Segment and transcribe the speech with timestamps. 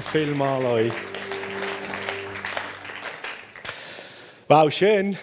[0.00, 0.92] Vielmal euch.
[4.46, 5.16] Wow, schön.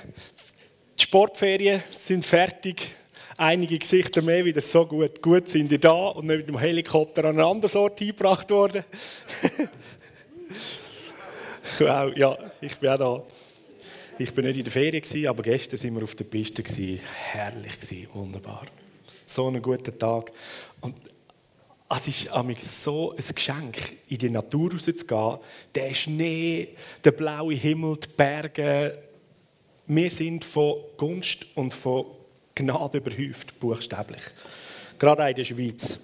[0.97, 2.81] Die Sportferien sind fertig.
[3.37, 5.21] Einige Gesichter mehr wieder so gut.
[5.21, 8.83] Gut sind die da und nicht mit dem Helikopter an einen anderen Ort eingebracht worden.
[11.79, 13.23] wow, ja, ich bin auch da.
[14.17, 16.63] Ich bin nicht in der Ferien, aber gestern sind wir auf der Piste.
[17.31, 18.65] Herrlich, wunderbar.
[19.25, 20.31] So einen guten Tag.
[20.81, 20.95] Und
[21.97, 25.39] es ist so ein Geschenk, in die Natur rauszugehen.
[25.75, 26.69] Der Schnee,
[27.03, 28.97] der blaue Himmel, die Berge.
[29.87, 32.05] Wir sind von Gunst und von
[32.55, 34.23] Gnade überhäuft, buchstäblich.
[34.97, 35.99] Gerade auch in der Schweiz.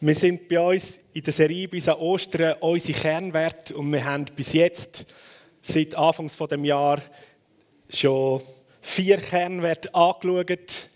[0.00, 4.26] Wir sind bei uns in der Serie bis an Ostern unsere Kernwerte und wir haben
[4.36, 5.06] bis jetzt,
[5.62, 7.04] seit Anfangs des Jahres,
[7.88, 8.42] schon
[8.82, 10.90] vier Kernwerte angeschaut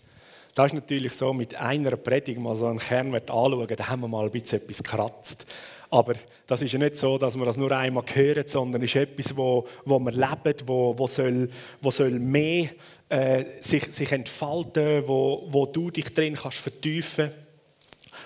[0.55, 4.07] das ist natürlich so, mit einer Predigt mal so einen Kernwert anschauen, da haben wir
[4.07, 5.45] mal ein bisschen etwas gekratzt.
[5.91, 6.13] Aber
[6.45, 9.35] das ist ja nicht so, dass wir das nur einmal hören, sondern es ist etwas,
[9.35, 11.49] wo, wo wir leben, wo, wo, soll,
[11.81, 12.69] wo soll mehr
[13.09, 17.31] äh, sich, sich entfalten, wo, wo du dich drin kannst vertiefen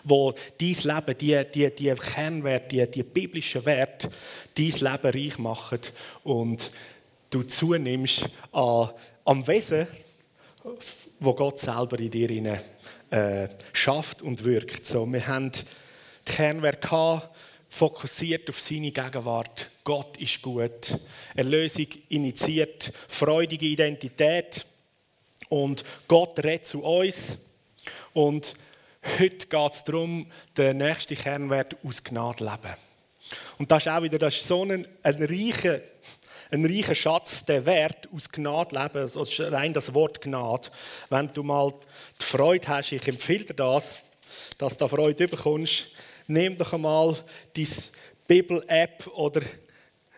[0.04, 4.10] wo dein Leben, die, die, die Kernwerte, die, die biblischen Werte,
[4.56, 5.80] dein Leben reich machen
[6.24, 6.72] und
[7.30, 8.90] du zunimmst an,
[9.26, 9.88] am Wesen
[11.24, 12.62] wo Gott selber in dir
[13.10, 14.86] äh, schafft und wirkt.
[14.86, 17.22] So, wir haben die Kernwerke
[17.70, 19.70] fokussiert auf seine Gegenwart.
[19.84, 21.00] Gott ist gut.
[21.36, 24.66] Erlösung initiiert freudige Identität.
[25.50, 27.38] Und Gott redet zu uns.
[28.14, 28.54] Und
[29.20, 32.76] heute geht es darum, den nächsten Kernwert aus Gnade leben.
[33.58, 35.80] Und das ist auch wieder das ist so ein, ein reicher
[36.54, 40.70] ein reicher Schatz, der Wert aus Gnade leben, also rein das Wort Gnade.
[41.10, 41.74] Wenn du mal
[42.22, 43.98] die Freude hast, ich empfehle dir das,
[44.60, 45.88] dass du Freude bekommst,
[46.28, 47.18] nimm doch einmal
[47.56, 47.68] deine
[48.28, 49.42] Bibel-App oder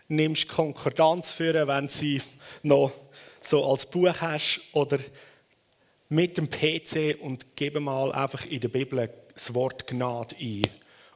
[0.09, 2.22] nimmst Konkordanz für, wenn sie
[2.63, 2.91] noch
[3.39, 5.00] so als Buch hast oder
[6.09, 10.68] mit dem PC und gib mal einfach in der Bibel das Wort Gnade ein.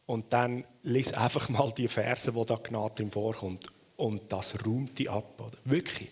[0.06, 3.68] Und dann lies einfach mal die Verse, wo da Gnade drin vorkommt
[4.00, 5.40] und das räumt die ab.
[5.40, 5.58] Oder?
[5.66, 6.10] Wirklich.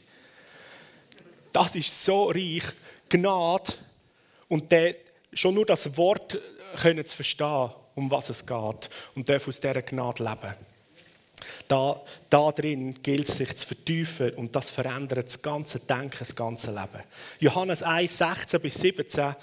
[1.52, 2.64] Das ist so reich.
[3.10, 3.74] Gnade
[4.50, 4.96] und der,
[5.32, 6.38] schon nur das Wort
[6.82, 10.56] können zu verstehen, um was es geht und dürfen aus dieser Gnade leben.
[11.68, 16.36] Da, da drin gilt es sich zu vertiefen und das verändert das ganze Denken, das
[16.36, 17.04] ganze Leben.
[17.40, 19.36] Johannes 1, 16 bis 17,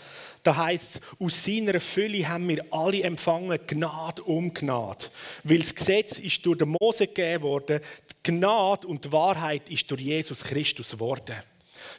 [0.42, 5.06] da heißt es, aus seiner Fülle haben wir alle empfangen, Gnade um Gnade.
[5.44, 9.90] Weil das Gesetz ist durch den Mose gegeben worden, die Gnade und die Wahrheit ist
[9.90, 11.36] durch Jesus Christus geworden.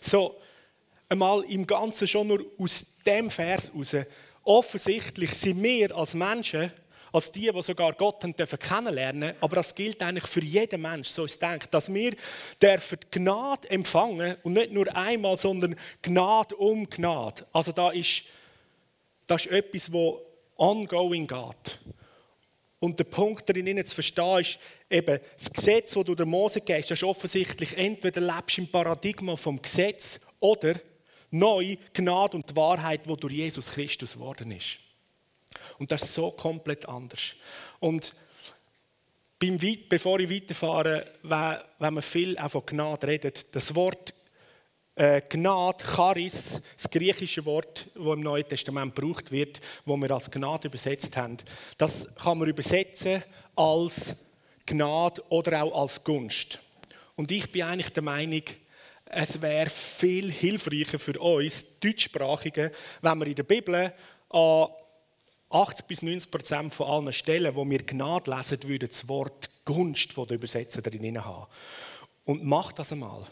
[0.01, 0.35] So,
[1.07, 3.95] einmal im Ganzen schon nur aus dem Vers heraus,
[4.43, 6.71] offensichtlich sind wir als Menschen
[7.15, 11.23] als die, die sogar Gott dürfen kennenlernen Aber das gilt eigentlich für jeden Mensch, so
[11.23, 12.13] ist denkt, dass wir
[12.61, 17.45] dürfen Gnade empfangen und nicht nur einmal, sondern Gnade um Gnade.
[17.53, 18.23] Also da ist,
[19.27, 20.21] das ist etwas, wo
[20.57, 21.79] ongoing geht.
[22.79, 24.59] Und der Punkt darin zu verstehen ist,
[24.89, 28.67] eben das Gesetz, das du der Mose gehst, das ist offensichtlich, entweder lebst du im
[28.67, 30.75] Paradigma vom Gesetz oder
[31.31, 34.84] neu Gnade und die Wahrheit, die durch Jesus Christus geworden ist.
[35.79, 37.35] Und das ist so komplett anders.
[37.79, 38.13] Und
[39.39, 39.59] beim,
[39.89, 44.13] bevor ich weiterfahre, wenn man viel auch von Gnade redet, das Wort
[44.95, 50.31] äh, Gnade, Charis, das griechische Wort, das im Neuen Testament gebraucht wird, wo wir als
[50.31, 51.37] Gnade übersetzt haben,
[51.77, 53.23] das kann man übersetzen
[53.55, 54.15] als
[54.65, 56.59] Gnade oder auch als Gunst.
[57.15, 58.43] Und ich bin eigentlich der Meinung,
[59.05, 62.71] es wäre viel hilfreicher für uns Deutschsprachige,
[63.01, 63.93] wenn wir in der Bibel
[64.29, 64.67] an
[65.55, 70.11] 80 bis 90 Prozent von allen Stellen, wo wir Gnade lesen, würden das Wort Gunst
[70.11, 71.47] von der Übersetzer drin haben.
[72.25, 73.25] Und mach das einmal.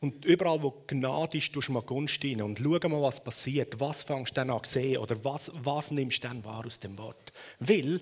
[0.00, 3.78] Und überall, wo Gnade ist, tust du mal Gunst rein und schau mal, was passiert.
[3.78, 6.80] Was fängst du dann an zu sehen oder was, was nimmst du dann wahr aus
[6.80, 7.32] dem Wort?
[7.60, 8.00] Weil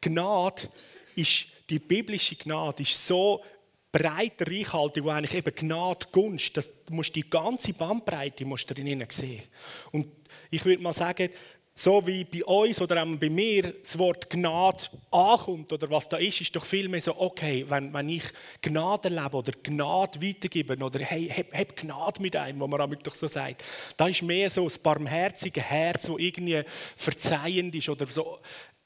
[0.00, 0.68] Gnade
[1.14, 3.42] ist, die biblische Gnade ist so
[3.90, 9.04] breit reichhaltig, wo eigentlich eben Gnade, Gunst, das, musst die ganze Bandbreite musst du drin
[9.10, 9.42] sehen.
[9.90, 10.06] Und
[10.50, 11.28] ich würde mal sagen,
[11.74, 16.18] so wie bei uns oder auch bei mir das Wort Gnade ankommt oder was da
[16.18, 18.24] ist, ist doch vielmehr so, okay, wenn, wenn ich
[18.60, 23.06] Gnade lebe oder Gnade weitergebe oder hey, hab, hab Gnade mit einem, wo man damit
[23.06, 23.64] doch so sagt,
[23.96, 26.62] da ist mehr so das barmherzige Herz, wo irgendwie
[26.96, 28.38] verzeihend ist oder so,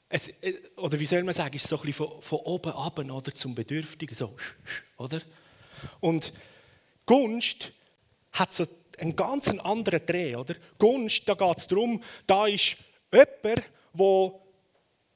[0.09, 0.29] es,
[0.77, 3.53] oder wie soll man sagen, ist so ein bisschen von, von oben ab oder zum
[3.53, 4.33] Bedürftigen, so,
[4.97, 5.21] oder?
[5.99, 6.31] Und
[7.05, 7.73] Gunst
[8.31, 8.65] hat so
[8.97, 10.35] einen ganz anderen Dreh.
[10.35, 10.55] Oder?
[10.77, 12.77] Gunst, da geht es darum, da ist
[13.11, 13.63] jemand,
[13.93, 14.31] der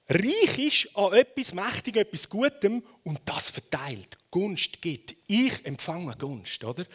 [0.10, 5.16] reich ist an etwas Mächtigem, etwas Gutem und das verteilt, Gunst gibt.
[5.28, 6.86] Ich empfange Gunst, oder?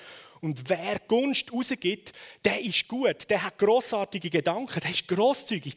[0.40, 2.12] Und wer Gunst rausgibt,
[2.44, 5.76] der ist gut, der hat großartige Gedanken, der ist großzügig,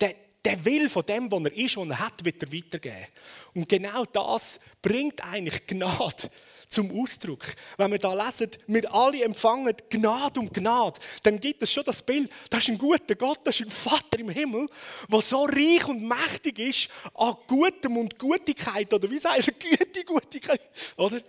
[0.00, 0.14] der,
[0.44, 3.06] der will von dem, was er ist, was er hat, wieder weitergeben.
[3.54, 6.30] Und genau das bringt eigentlich Gnade
[6.68, 7.44] zum Ausdruck.
[7.76, 12.02] Wenn wir da lesen, wir alle empfangen Gnade um Gnade, dann gibt es schon das
[12.02, 14.68] Bild, das ist ein guter Gott, das ist ein Vater im Himmel,
[15.10, 20.04] der so reich und mächtig ist an Gutem und Gutigkeit, oder wie sagt er, Güte,
[20.04, 20.60] Gutigkeit,
[20.96, 21.20] oder?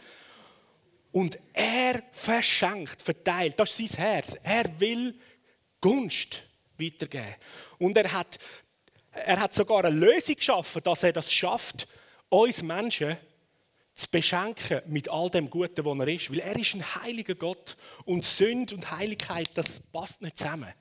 [1.11, 4.35] Und er verschenkt, verteilt, das ist sein Herz.
[4.43, 5.15] Er will
[5.81, 6.43] Gunst
[6.77, 7.35] weitergeben.
[7.79, 8.37] Und er hat,
[9.11, 11.87] er hat sogar eine Lösung geschaffen, dass er das schafft,
[12.29, 13.17] uns Menschen
[13.97, 16.31] zu beschenken mit all dem Guten, was er ist.
[16.31, 20.71] Weil er ist ein heiliger Gott und Sünde und Heiligkeit, das passt nicht zusammen.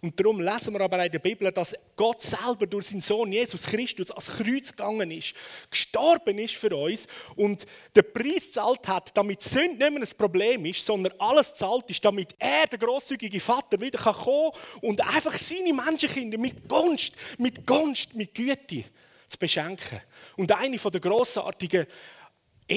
[0.00, 3.64] Und darum lesen wir aber in der Bibel, dass Gott selber durch seinen Sohn Jesus
[3.64, 5.34] Christus als Kreuz gegangen ist,
[5.70, 10.64] gestorben ist für uns und den Preis zahlt hat, damit Sünde nicht mehr ein Problem
[10.64, 15.36] ist, sondern alles zahlt ist, damit er, der großzügige Vater, wieder kommen kann und einfach
[15.36, 18.84] seine Menschenkinder mit Gunst, mit Gunst, mit Güte
[19.28, 20.00] zu beschenken.
[20.36, 21.86] Und eine der grossartigen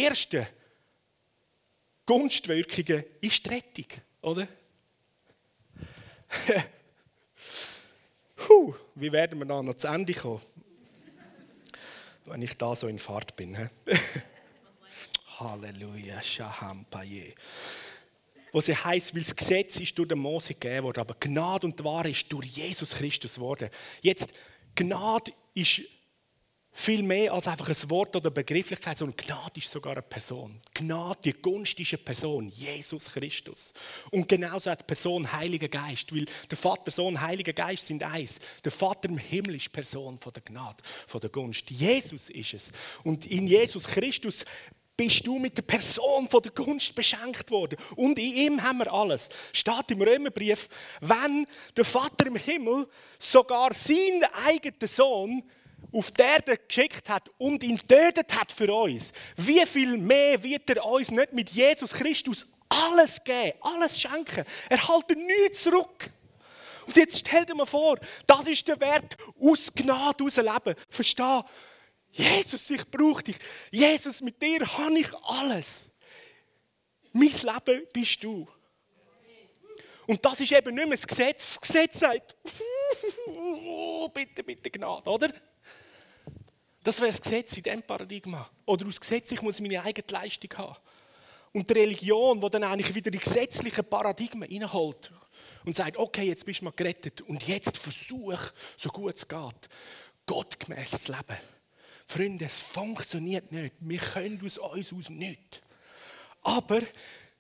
[0.04, 0.46] ersten
[2.06, 3.88] Gunstwirkungen ist die Rettung,
[4.22, 4.48] oder?
[8.36, 10.42] Puh, wie werden wir da noch zu Ende kommen?
[12.26, 13.70] Wenn ich da so in Fahrt bin.
[15.40, 17.36] Halleluja, Shaham Paye.
[18.52, 21.84] Wo sie heißt, weil das Gesetz ist durch den Mose gegeben worden, aber Gnade und
[21.84, 23.70] Wahrheit ist durch Jesus Christus geworden.
[24.02, 24.34] Jetzt,
[24.76, 25.82] Gnade ist
[26.78, 30.60] viel mehr als einfach ein Wort oder Begrifflichkeit, sondern Gnade ist sogar eine Person.
[30.74, 33.74] Gnade, die Gunst ist eine Person, Jesus Christus.
[34.12, 38.40] Und genauso hat die Person Heiliger Geist, weil der Vater, Sohn, Heiliger Geist sind eins.
[38.62, 41.72] Der Vater im Himmel ist Person von der Gnade, von der Gunst.
[41.72, 42.72] Jesus ist es.
[43.06, 44.44] Und in Jesus Christus
[44.98, 47.78] bist du mit der Person von der Gunst beschenkt worden.
[47.96, 49.30] Und in ihm haben wir alles.
[49.54, 50.68] Steht im Römerbrief,
[51.00, 52.86] wenn der Vater im Himmel
[53.18, 55.42] sogar seinen eigenen Sohn
[55.92, 60.70] auf die Erde geschickt hat und ihn tötet hat für uns, wie viel mehr wird
[60.70, 64.46] er uns nicht mit Jesus Christus alles geben, alles schenken?
[64.70, 66.10] Er hält nichts zurück.
[66.86, 67.98] Und jetzt stell dir mal vor,
[68.28, 70.76] das ist der Wert, aus Gnade rausleben.
[70.90, 71.42] Versteh?
[72.12, 73.38] Jesus, ich brauche dich.
[73.72, 75.90] Jesus, mit dir habe ich alles.
[77.12, 78.48] Mein Leben bist du.
[80.08, 81.56] Und das ist eben nicht mehr das Gesetz.
[81.56, 82.36] Das Gesetz sagt,
[83.28, 85.34] oh, bitte, bitte Gnade, oder?
[86.86, 88.48] Das wäre das Gesetz in diesem Paradigma.
[88.64, 90.76] Oder aus Gesetz, ich muss meine eigene Leistung haben.
[91.52, 95.12] Und die Religion, die dann eigentlich wieder die gesetzlichen Paradigmen reinholt
[95.66, 98.40] und sagt, okay, jetzt bist du mal gerettet und jetzt versuch,
[98.78, 99.70] so gut es geht,
[100.28, 101.40] gottgemäß zu leben.
[102.06, 103.74] Freunde, es funktioniert nicht.
[103.80, 105.64] Wir können aus uns aus nicht.
[106.44, 106.84] Aber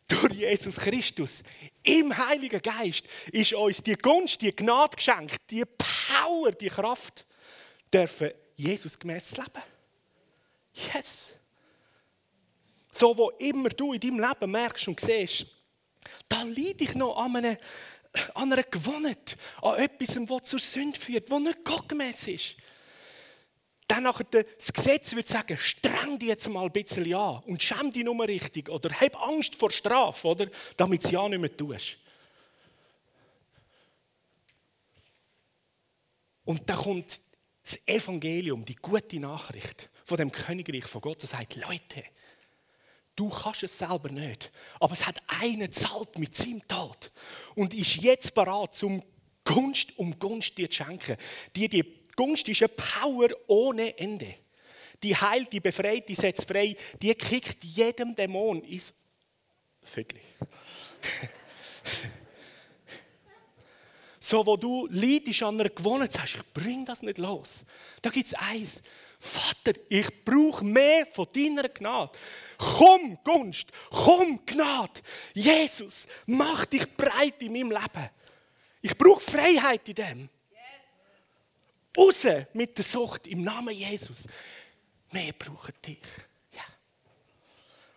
[0.07, 1.43] durch Jesus Christus,
[1.83, 7.27] im Heiligen Geist, ist uns die Gunst, die Gnade geschenkt, die Power, die Kraft,
[7.93, 9.63] dürfen Jesus gemäß leben.
[10.93, 11.33] Yes.
[12.91, 15.47] So, wo immer du in deinem Leben merkst und siehst,
[16.29, 17.57] da leide ich noch an, einem,
[18.33, 22.55] an einer Gewohnheit, an etwas, was zur Sünde führt, was nicht gottgemäß ist.
[23.87, 27.91] Dann nachher das Gesetz wird sagen, streng dich jetzt mal ein bisschen an und schäm
[27.91, 30.47] dich nur richtig oder hab Angst vor Strafe, oder?
[30.75, 31.97] damit du es ja nicht mehr tust.
[36.45, 37.21] Und dann kommt
[37.65, 42.03] das Evangelium, die gute Nachricht von dem Königreich von Gott, das sagt, Leute,
[43.15, 47.11] du kannst es selber nicht, aber es hat einen zahlt mit seinem Tod
[47.55, 49.03] und ist jetzt bereit, zum
[49.43, 51.17] Gunst um Gunst dir zu schenken.
[51.55, 51.83] Die, die
[52.15, 54.35] Gunst ist eine Power ohne Ende.
[55.01, 58.93] Die heilt, die befreit, die setzt frei, die kickt jedem Dämon ins
[59.83, 60.19] Viertel.
[64.27, 67.63] So, wo du leidest an einer Gewohnheit, sagst, ich bring das nicht los.
[68.01, 68.81] Da gibt es eins.
[69.19, 72.11] Vater, ich brauche mehr von deiner Gnade.
[72.57, 74.99] Komm, Gunst, komm, Gnade.
[75.35, 78.09] Jesus, mach dich breit in meinem Leben.
[78.81, 80.29] Ich brauche Freiheit in dem.
[81.95, 84.25] Raus mit der Sucht im Namen Jesus.
[85.11, 85.99] Wir brauchen dich.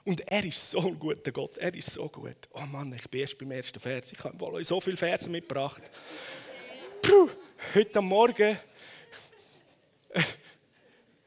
[0.09, 2.49] Und er ist so ein guter Gott, er ist so gut.
[2.55, 4.11] Oh Mann, ich bin erst beim ersten Vers.
[4.11, 5.83] Ich habe euch so viele Verse mitgebracht.
[7.03, 7.29] Puh,
[7.75, 8.57] heute Morgen,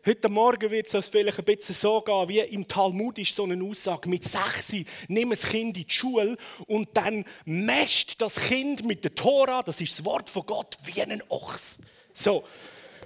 [0.04, 3.64] heute Morgen wird es vielleicht ein bisschen so gehen, wie im Talmud ist so eine
[3.64, 4.74] Aussage, mit sechs
[5.08, 6.36] nimm das Kind in die Schule
[6.66, 11.04] und dann mescht das Kind mit der Tora, das ist das Wort von Gott, wie
[11.04, 11.78] ein Ochs.
[12.14, 12.46] So,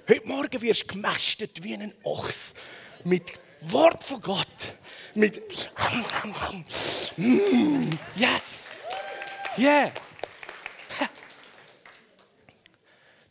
[0.08, 2.54] Heute Morgen wirst du gemästet wie ein Ochs.
[3.02, 4.76] Mit Wort von Gott.
[5.14, 5.42] Mit
[7.16, 8.74] mm, Yes!
[9.58, 9.92] Yeah!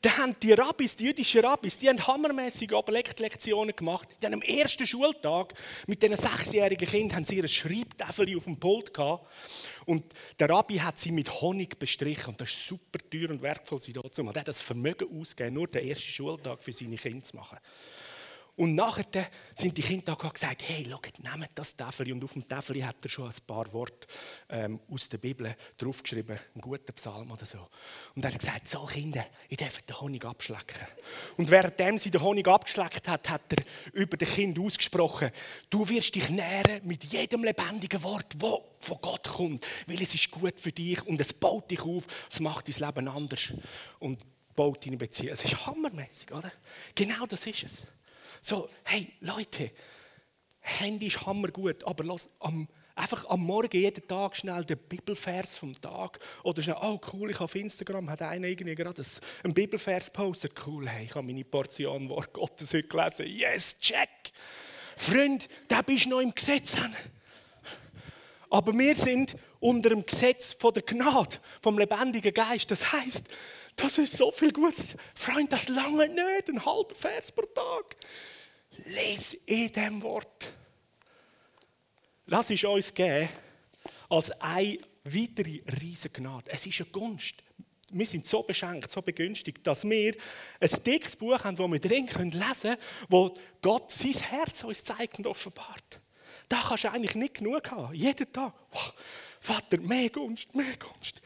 [0.05, 2.69] Da haben die Rabbis, die jüdischen Rabbis, die haben hammermäßige
[3.17, 4.07] Lektionen gemacht.
[4.21, 5.55] Die haben am ersten Schultag
[5.87, 9.27] mit diesen sechsjährigen Kindern haben sie ihre Schreibtafel auf dem Pult gehabt.
[9.87, 10.03] Und
[10.37, 12.29] der Rabbi hat sie mit Honig bestrichen.
[12.29, 14.21] Und das ist super teuer und wertvoll sie dazu.
[14.21, 17.57] Und er hat das Vermögen ausgegeben, nur den ersten Schultag für seine Kinder zu machen.
[18.57, 22.11] Und nachher sind die Kinder da gesagt, hey, schaut, nehmt das Tafel.
[22.13, 24.07] Und auf dem Tafel hat er schon ein paar Worte
[24.49, 27.67] ähm, aus der Bibel draufgeschrieben, einen guten Psalm oder so.
[28.15, 30.87] Und er hat gesagt, so Kinder, ich darf den Honig abschlecken.
[31.35, 35.31] Und währenddem sie den Honig abgeschleckt hat, hat er über den Kind ausgesprochen,
[35.69, 40.31] du wirst dich nähren mit jedem lebendigen Wort, das von Gott kommt, weil es ist
[40.31, 43.53] gut für dich und es baut dich auf, es macht dein Leben anders
[43.99, 44.21] und
[44.55, 45.33] baut deine Beziehung.
[45.33, 46.51] Es ist hammermäßig, oder?
[46.93, 47.83] Genau das ist es.
[48.47, 49.71] So, hey Leute,
[50.59, 55.73] Handy ist hammergut, aber lass am, einfach am Morgen jeden Tag schnell den Bibelvers vom
[55.81, 59.01] Tag oder schnell, oh cool, ich auf Instagram hat einer irgendwie gerade
[59.43, 64.09] einen Bibelvers postet, cool, hey, ich habe meine Portion Wort Gottes heute gelesen, yes, check.
[64.95, 66.75] Freund, da bist du noch im Gesetz.
[68.51, 72.69] Aber wir sind unter dem Gesetz von der Gnade, vom lebendigen Geist.
[72.69, 73.25] Das heißt,
[73.75, 74.95] das ist so viel Gutes.
[75.15, 77.95] Freund, das lange nicht, ein halber Vers pro Tag.
[78.85, 80.53] Les in dem Wort.
[82.27, 83.29] Lass es uns geben
[84.09, 86.51] als eine weitere Riesengnade.
[86.51, 87.35] Es ist eine Gunst.
[87.91, 90.15] Wir sind so beschenkt, so begünstigt, dass wir
[90.59, 92.77] ein dickes Buch haben, das wir drin lesen können,
[93.09, 95.99] wo Gott sein Herz uns zeigt und offenbart.
[96.49, 97.93] Da kannst du eigentlich nicht genug haben.
[97.93, 98.53] Jeden Tag.
[98.71, 98.93] Wow,
[99.39, 101.21] Vater, mehr Gunst, mehr Gunst.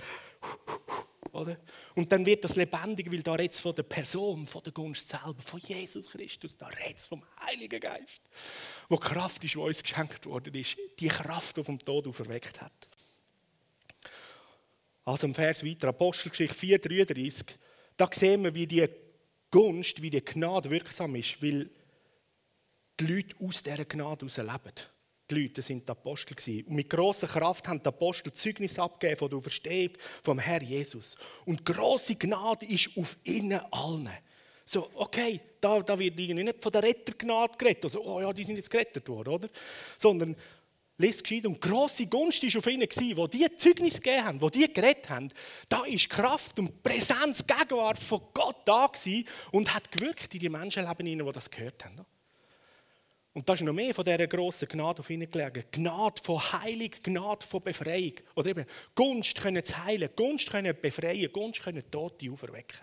[1.31, 1.57] Oder?
[1.95, 5.41] Und dann wird das lebendig, weil da redet von der Person, von der Gunst selber,
[5.45, 8.21] von Jesus Christus, da redet vom Heiligen Geist,
[8.87, 12.89] wo Kraft ist, die uns geschenkt worden ist, die Kraft, die vom Tod auferweckt hat.
[15.05, 17.57] Also im Vers weiter, Apostelgeschichte 4,33,
[17.97, 18.87] da sehen wir, wie die
[19.51, 21.69] Gunst, wie die Gnade wirksam ist, weil
[22.99, 24.98] die Leute aus dieser Gnade heraus leben
[25.29, 26.67] die Leute sind die Apostel gewesen.
[26.67, 29.91] Und mit grosser Kraft haben die Apostel Zeugnis abgegeben von der Auferstehung
[30.23, 31.15] vom Herr Jesus.
[31.45, 34.09] Und große Gnade ist auf ihnen allen.
[34.65, 37.85] So, okay, da, da wird irgendwie nicht von der Rettergnade geredet.
[37.85, 39.49] Also, oh ja, die sind jetzt gerettet worden, oder?
[39.97, 40.35] Sondern,
[40.99, 44.49] lest gescheit, und grosse Gunst war auf ihnen, gewesen, wo die Zeugnis gegeben haben, wo
[44.49, 45.31] die geredet haben.
[45.69, 50.49] Da ist Kraft und Präsenz, Gegenwart von Gott da gewesen und hat gewirkt in die
[50.49, 52.05] Menschenleben, die das gehört haben.
[53.33, 55.63] Und da ist noch mehr von dieser grossen Gnade auf ihnen gelegen.
[55.71, 58.13] Gnade von Heilung, Gnade von Befreiung.
[58.35, 62.79] Oder eben Gunst können zu heilen, Gunst können befreien, Gunst können Tote auferwecken.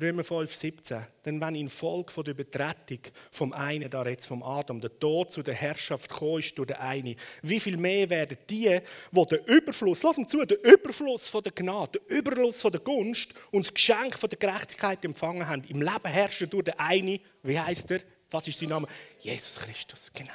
[0.00, 1.06] Römer 5, 17.
[1.24, 2.98] Denn wenn infolge von der Übertretung
[3.30, 6.78] vom einen, da jetzt vom Adam, der Tod zu der Herrschaft gekommen ist durch den
[6.78, 8.80] einen, wie viel mehr werden die,
[9.12, 13.34] die den Überfluss, uns zu, den Überfluss von der Gnade, den Überfluss von der Gunst
[13.52, 17.60] und das Geschenk von der Gerechtigkeit empfangen haben, im Leben herrschen durch den einen, wie
[17.60, 18.00] heißt er?
[18.32, 18.88] Was ist sein Name?
[19.20, 20.32] Jesus Christus, genau.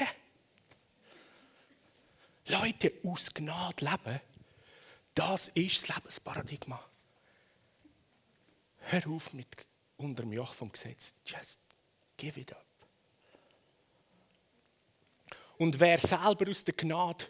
[0.00, 0.08] Yeah.
[2.62, 4.20] Leute, aus Gnade leben,
[5.14, 6.80] das ist das Lebensparadigma.
[8.90, 9.48] Hör auf mit
[9.98, 11.14] unter dem Joch vom Gesetz.
[11.26, 11.60] Just
[12.16, 12.64] give it up.
[15.58, 17.26] Und wer selber aus der Gnade,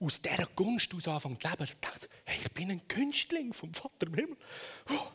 [0.00, 4.06] aus dieser Gunst aus anfängt zu leben, denkt, hey, ich bin ein Günstling vom Vater
[4.06, 4.36] im Himmel.
[4.88, 5.08] Oh,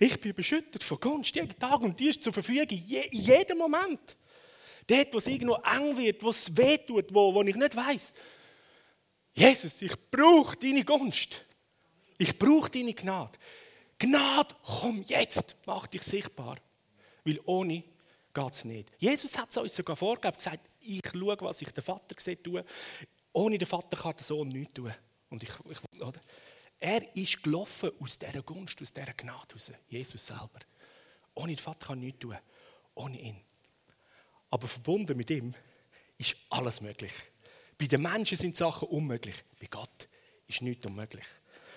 [0.00, 4.16] ich bin beschüttet von Gunst jeden Tag und die ist zur Verfügung in jedem Moment.
[4.88, 8.12] Dort, wo es irgendwo eng wird, wo es weh tut, wo, wo ich nicht weiß.
[9.34, 11.44] Jesus, ich brauche deine Gunst.
[12.18, 13.38] Ich brauche deine Gnade.
[14.04, 16.56] Gnade, komm jetzt, mach dich sichtbar.
[17.24, 17.82] Weil ohne
[18.34, 18.90] geht es nicht.
[18.98, 22.64] Jesus hat es uns sogar vorgegeben, gesagt, ich schaue, was ich der Vater sehe, tue.
[23.32, 24.92] Ohne den Vater kann der Sohn nichts tun.
[25.30, 26.20] Und ich, ich, oder?
[26.78, 29.70] Er ist gelaufen aus dieser Gunst, aus dieser Gnade raus.
[29.88, 30.60] Jesus selber.
[31.34, 32.36] Ohne den Vater kann nichts tun.
[32.94, 33.40] Ohne ihn.
[34.50, 35.54] Aber verbunden mit ihm
[36.18, 37.12] ist alles möglich.
[37.78, 39.36] Bei den Menschen sind Sachen unmöglich.
[39.58, 40.08] Bei Gott
[40.46, 41.24] ist nichts unmöglich.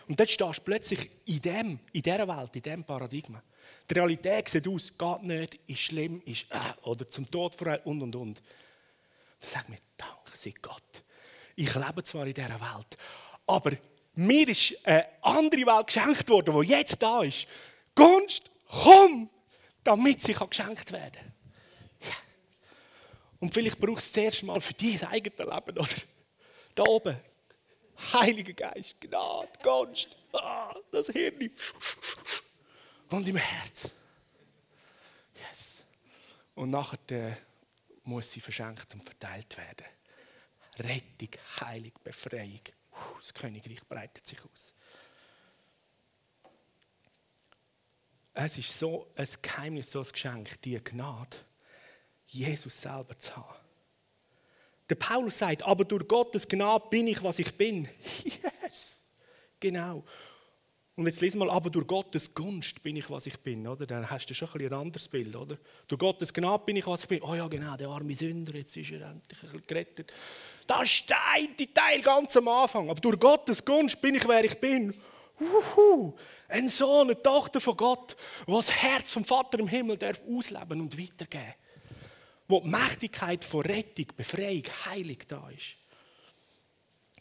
[0.08, 3.44] Und dann stehst du plötzlich in, dem, in dieser Welt, in diesem Paradigma.
[3.90, 8.02] Die Realität sieht aus, geht nicht, ist schlimm, ist äh, oder zum Tod verurteilt und
[8.02, 8.42] und und.
[9.40, 11.04] Dann sag mir, danke sei Gott.
[11.56, 12.98] Ich lebe zwar in dieser Welt,
[13.46, 13.72] aber
[14.16, 17.48] mir ist eine andere Welt geschenkt worden, die jetzt da ist.
[17.94, 19.30] Gunst, komm,
[19.84, 21.34] damit sie geschenkt werden kann.
[22.02, 22.16] Ja.
[23.40, 25.88] Und vielleicht brauchst du es zuerst mal für dein eigenes Leben, oder?
[26.76, 27.18] Da oben,
[28.14, 31.52] Heiliger Geist, Gnade, Gunst, ah, das Hirn.
[33.10, 33.92] und im Herz.
[35.36, 35.84] Yes.
[36.56, 37.36] Und nachher äh,
[38.04, 39.86] muss sie verschenkt und verteilt werden.
[40.80, 42.62] Rettung, Heilung, Befreiung.
[43.20, 44.74] Das Königreich breitet sich aus.
[48.34, 51.38] Es ist so ein Geheimnis, so ein Geschenk, die Gnade,
[52.28, 53.67] Jesus selber zu haben.
[54.90, 57.88] Der Paulus sagt, aber durch Gottes Gnade bin ich, was ich bin.
[58.64, 59.04] Yes,
[59.60, 60.04] genau.
[60.98, 63.86] Und jetzt lesen wir mal, aber durch Gottes Gunst bin ich, was ich bin, oder?
[63.86, 65.56] Dann hast du schon ein, ein anderes Bild, oder?
[65.88, 67.22] Durch Gottes Gnade bin ich, was ich bin.
[67.22, 70.12] Oh ja, genau, der arme Sünder, jetzt ist er endlich ein bisschen gerettet.
[70.66, 72.90] Das ist der eine Teil ganz am Anfang.
[72.90, 74.96] Aber durch Gottes Gunst bin ich, wer ich bin.
[75.40, 76.16] Uhu,
[76.48, 78.18] ein Sohn, eine Tochter von Gott,
[78.48, 81.54] das Herz vom Vater im Himmel darf ausleben und weitergeben.
[82.48, 85.76] Wo die Mächtigkeit von Rettung, Befreiung, Heilung da ist.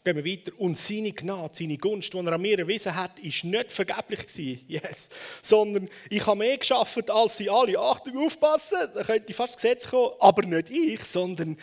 [0.03, 0.51] Gehen wir weiter.
[0.57, 4.63] Und seine Gnade, seine Gunst, die er an mir erwiesen hat, ist nicht vergeblich gewesen.
[4.67, 5.09] Yes.
[5.41, 7.77] Sondern ich habe mehr geschafft, als sie alle.
[7.77, 10.13] Achtung, aufpassen, da könnte fast Gesetz kommen.
[10.19, 11.57] Aber nicht ich, sondern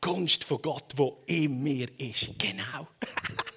[0.00, 2.30] Gunst von Gott, die in mir ist.
[2.38, 2.88] Genau.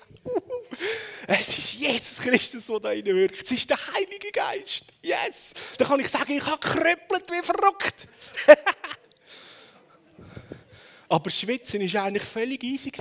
[1.26, 3.44] Es ist Jesus Christus, der da wirkt.
[3.44, 4.86] Es ist der Heilige Geist.
[5.02, 5.54] Yes.
[5.78, 8.08] Da kann ich sagen, ich habe gekrüppelt wie verrückt.
[11.14, 12.92] Aber Schwitzen war eigentlich völlig easy,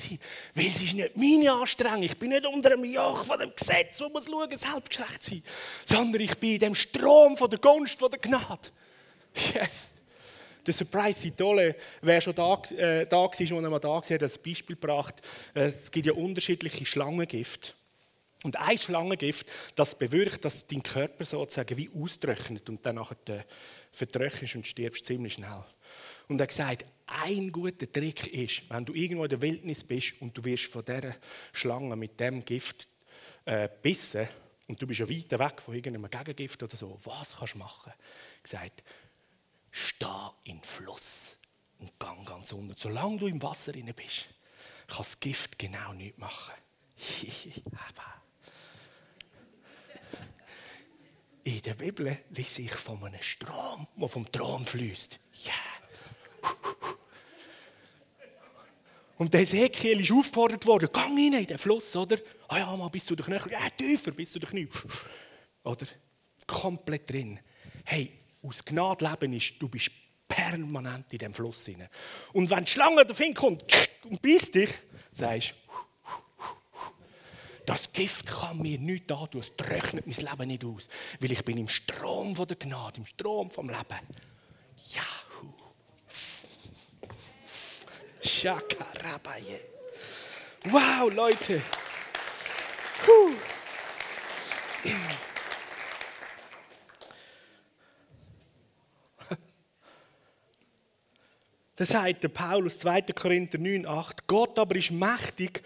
[0.55, 2.03] weil es ist nicht meine Anstrengung.
[2.03, 5.43] Ich bin nicht unter einem Joch von dem Gesetz, wo man schauen, selbstgerecht sein,
[5.87, 8.69] sondern ich bin in dem Strom von der Gunst, von der Gnade.
[9.55, 9.95] Yes.
[10.67, 14.21] Der Surprise Idole, wer schon da, äh, da war, als er mal da war, hat
[14.21, 15.15] das Beispiel gebracht.
[15.55, 17.75] Es gibt ja unterschiedliche Schlangengift.
[18.43, 23.41] Und ein Schlangengift, das bewirkt, dass dein Körper sozusagen wie austrocknet und dann nachher äh,
[23.91, 25.65] vertrocknest und stirbst ziemlich schnell.
[26.29, 30.15] Und er hat gesagt, ein guter Trick ist, wenn du irgendwo in der Wildnis bist
[30.21, 31.15] und du wirst von dieser
[31.53, 32.89] Schlange mit dem Gift
[33.45, 34.29] äh, bissen
[34.67, 37.93] und du bist ja weit weg von irgendeinem Gegengift oder so, was kannst du machen?
[37.93, 38.83] Er hat gesagt,
[39.71, 40.07] steh
[40.45, 41.39] in den Fluss
[41.79, 42.75] und gang ganz unten.
[42.77, 44.29] Solange du im Wasser drin bist,
[44.87, 46.55] kann das Gift genau nichts machen.
[51.45, 55.19] In der Bibel lese ich von einem Strom, der vom Thron fließt.
[55.45, 55.82] Yeah.
[59.19, 62.19] Und der Ezekiel ist aufgefordert worden, gang rein in den Fluss, oder?
[62.49, 64.69] Ah ja, mal bis zu den Knöcheln, ja, tiefer, bis zu den Knien.
[65.63, 65.87] Oder?
[66.47, 67.39] Komplett drin.
[67.85, 69.91] Hey, aus Gnade leben ist, du bist
[70.27, 71.87] permanent in dem Fluss drin.
[72.33, 73.65] Und wenn die Schlange da kommt
[74.05, 74.71] und beißt dich,
[75.13, 75.55] sagst
[77.65, 80.89] das Gift kann mir nichts antun, es trocknet mein Leben nicht aus,
[81.21, 84.01] weil ich bin im Strom von der Gnade, im Strom vom Leben.
[88.23, 89.61] Shakarabaye.
[90.65, 91.61] Wow, Leute!
[93.05, 93.35] Puh.
[101.75, 103.03] Das sagt der Paulus 2.
[103.13, 104.27] Korinther 9, 8.
[104.29, 105.63] Gott aber ist mächtig,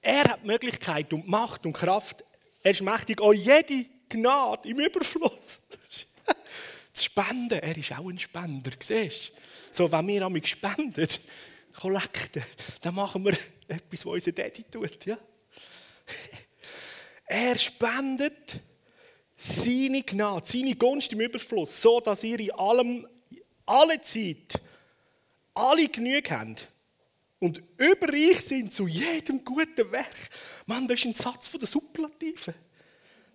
[0.00, 2.24] er hat Möglichkeit und Macht und Kraft.
[2.62, 5.60] Er ist mächtig, auch jede Gnade im Überfluss
[6.94, 7.58] zu spenden.
[7.58, 9.32] Er ist auch ein Spender, siehst?
[9.70, 11.08] So, wenn wir einmal spenden,
[11.74, 12.42] Kollekte,
[12.80, 13.36] dann machen wir
[13.68, 15.04] etwas, was unser Daddy tut.
[15.04, 15.18] Ja?
[17.26, 18.60] Er spendet
[19.34, 23.08] seine Gnade, seine Gunst im Überfluss, so dass ihr in allem,
[23.64, 24.60] alle Zeit,
[25.54, 26.68] alle Genüge habt
[27.40, 30.14] und überreich sind zu jedem guten Werk.
[30.66, 32.54] Mann, das ist ein Satz von der Superlative.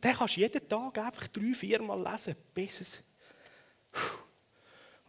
[0.03, 3.03] Den kannst du jeden Tag einfach drei, vier Mal lesen, bis es.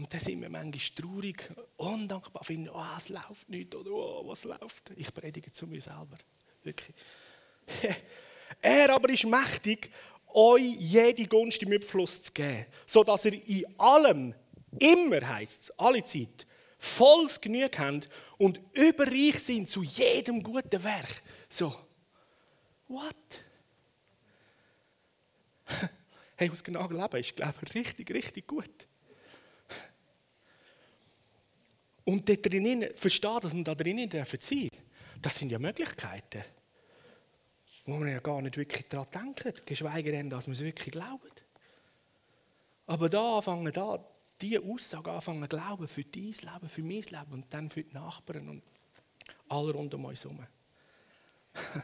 [0.01, 4.45] Und dann sind wir manchmal traurig, undankbar, finden, oh, es läuft nicht oder oh, was
[4.45, 4.93] läuft.
[4.97, 6.17] Ich predige zu mir selber.
[6.63, 6.97] Wirklich.
[8.63, 9.91] Er aber ist mächtig,
[10.27, 14.35] euch jede Gunst im Überfluss zu geben, sodass ihr in allem,
[14.79, 16.47] immer heisst es, alle Zeit,
[16.79, 18.01] volles Genüge haben
[18.39, 21.23] und überreich sind zu jedem guten Werk.
[21.49, 21.77] So,
[22.89, 23.15] what?
[26.37, 28.89] Hey, aus genau Leben ist, glaube ich, richtig, richtig gut.
[32.05, 34.71] Und da drinnen, versteht, dass man da drinnen dürfen sein
[35.21, 36.45] das sind ja Möglichkeiten,
[37.85, 41.45] wo man ja gar nicht wirklich daran denkt, geschweige denn, dass man es wirklich glaubt.
[42.87, 44.05] Aber da anfangen, da
[44.41, 47.95] diese Aussage anfangen zu glauben für dein Leben, für mein Leben und dann für die
[47.95, 48.63] Nachbarn und
[49.49, 50.47] alle rund um uns herum.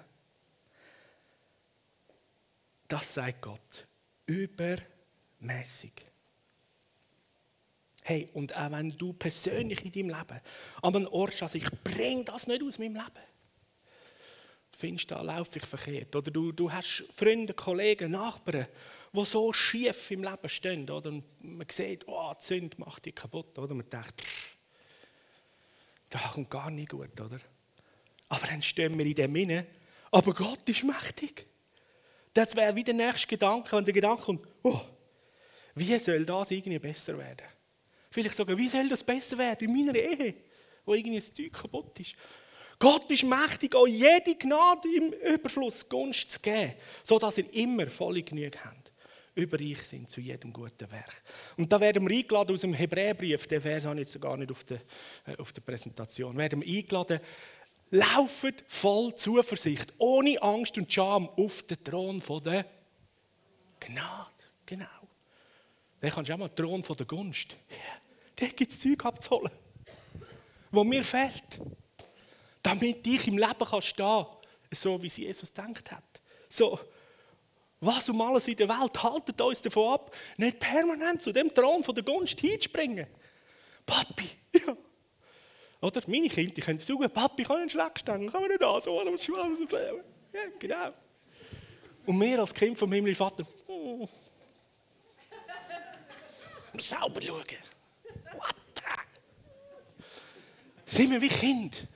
[2.88, 3.85] Das sagt Gott.
[4.26, 6.07] Übermäßig.
[8.09, 10.40] Hey, und auch wenn du persönlich in deinem Leben
[10.81, 13.27] an einem Ort stehst, ich bringe das nicht aus meinem Leben.
[14.71, 16.14] Du findest, da laufe ich verkehrt.
[16.14, 18.69] Oder du, du hast Freunde, Kollegen, Nachbarn,
[19.12, 20.88] die so schief im Leben stehen.
[20.88, 21.11] Oder?
[21.11, 23.59] Und man sieht, oh, die Sünde macht die kaputt.
[23.59, 23.75] Oder?
[23.75, 24.23] Man denkt,
[26.09, 27.21] das kommt gar nicht gut.
[27.21, 27.40] Oder?
[28.29, 29.66] Aber dann stehen wir in dem Inne.
[30.12, 31.45] Aber Gott ist mächtig.
[32.33, 34.81] Das wäre wie der nächste Gedanke, wenn der Gedanke kommt, oh,
[35.75, 37.56] wie soll das irgendwie besser werden?
[38.16, 40.37] Vielleicht sogar, wie soll das besser werden in meiner Ehe,
[40.87, 42.14] wo irgendwie das Zeug kaputt ist?
[42.79, 46.72] Gott ist mächtig, auch jede Gnade im Überfluss Gunst zu geben,
[47.05, 48.90] sodass ihr immer volle Genüge habt.
[49.35, 51.22] Überreich sind zu jedem guten Werk.
[51.59, 54.50] Und da werden wir eingeladen aus dem Hebräerbrief, den Vers habe ich jetzt gar nicht
[54.50, 54.81] auf der,
[55.26, 57.20] äh, auf der Präsentation, werden wir eingeladen,
[57.90, 62.64] laufet voll Zuversicht, ohne Angst und Scham auf den Thron von der
[63.79, 64.31] Gnade.
[64.64, 64.87] Genau.
[66.00, 67.59] Dann kannst du auch mal den Thron von der Gunst.
[67.70, 68.06] Yeah.
[68.37, 69.53] Da gibt es Zeug abzuholen,
[70.70, 71.61] wo mir fehlt
[72.66, 74.27] damit ich im Leben kann stehen
[74.72, 76.20] so wie es Jesus gedacht hat.
[76.49, 76.79] So,
[77.81, 81.85] was um alles in der Welt haltet uns davon ab, nicht permanent zu dem Thron
[81.85, 83.07] von der Gunst hinzuspringen.
[83.85, 84.77] Papi, ja.
[85.81, 88.81] Oder meine Kinder können sagen, Papi, kann ich einen Schlag stellen, kann man nicht da
[88.81, 90.92] so, ja, genau.
[92.07, 94.09] Und wir als Kind vom Himmel Vater, oh.
[96.79, 97.75] sauber schauen.
[98.37, 98.83] What the?
[100.85, 101.88] Sind wir wie Kind?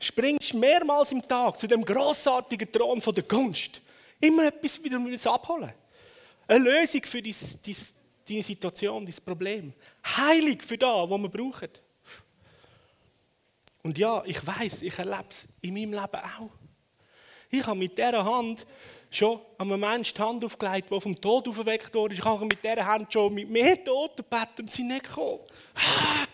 [0.00, 3.80] springst mehrmals im Tag zu dem großartigen Thron von der Gunst.
[4.20, 4.98] Immer etwas wieder
[5.32, 5.72] abholen.
[6.48, 7.76] Eine Lösung für dein, dein,
[8.28, 9.72] deine Situation, dein Problem.
[10.04, 11.68] Heilig für das, was wir brauchen.
[13.82, 16.50] Und ja, ich weiß, ich erlebe es in meinem Leben auch.
[17.50, 18.66] Ich habe mit dieser Hand
[19.10, 22.14] schon einem Menschen die Hand aufgelegt, der vom Tod aufgeweckt wurde.
[22.14, 25.40] Ich habe mit dieser Hand schon mit mehr Toten beten und sie nicht gekommen.
[25.74, 26.26] Ah!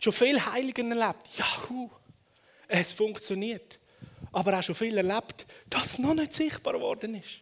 [0.00, 1.28] Schon viel Heiligen erlebt.
[1.36, 1.90] Juhu,
[2.66, 3.78] es funktioniert.
[4.32, 7.40] Aber auch schon viel erlebt, dass es noch nicht sichtbar geworden ist.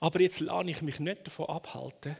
[0.00, 2.16] Aber jetzt lasse ich mich nicht davon abhalten,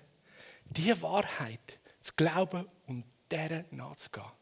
[0.65, 4.36] die Wahrheit zu glauben und deren nachzugehen.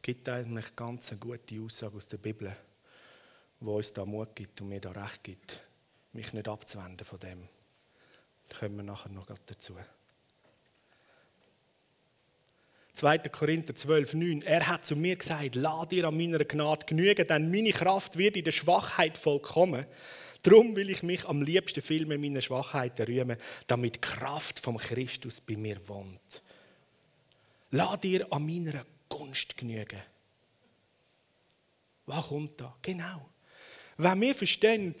[0.00, 2.56] Es gibt eigentlich ganz eine gute Aussage aus der Bibel,
[3.60, 5.60] wo uns da Mut gibt und mir da Recht gibt,
[6.14, 7.46] mich nicht abzuwenden von dem.
[8.48, 9.76] Da kommen wir nachher noch dazu.
[12.94, 13.18] 2.
[13.18, 14.42] Korinther 12, 9.
[14.42, 18.38] Er hat zu mir gesagt, lass dir an meiner Gnade genügen, denn meine Kraft wird
[18.38, 19.84] in der Schwachheit vollkommen.
[20.42, 23.36] Darum will ich mich am liebsten viel in meiner Schwachheit rühmen,
[23.66, 26.42] damit die Kraft vom Christus bei mir wohnt.
[27.70, 30.00] Lass dir an meiner Gunst genügen.
[32.06, 32.74] Was kommt da?
[32.80, 33.28] Genau.
[33.98, 34.94] Wenn wir verstehen,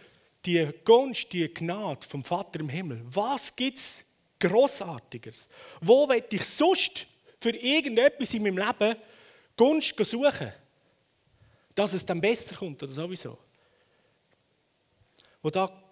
[0.44, 4.04] die Gunst, die Gnade vom Vater im Himmel, was gibt es
[4.38, 5.48] Grossartiges?
[5.80, 7.06] Wo will ich sonst
[7.40, 8.96] für irgendetwas in meinem Leben
[9.56, 10.52] Gunst suchen,
[11.74, 13.38] dass es dann besser kommt oder sowieso?
[15.42, 15.82] Wo da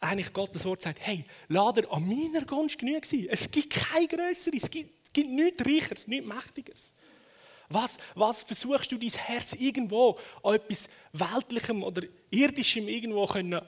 [0.00, 3.26] eigentlich Gottes Wort sagt, hey, lade dir an meiner Gunst genug sein.
[3.30, 6.94] Es gibt kein Größeres, es gibt, es gibt nichts Reicheres, nichts Mächtigeres.
[7.68, 13.60] Was, was versuchst du dein Herz irgendwo an etwas Weltlichem oder Irdischem irgendwo können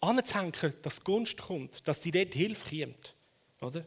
[0.00, 3.14] anzuhängen, dass Gunst kommt, dass dir dort Hilfe kommt?
[3.60, 3.84] Oder?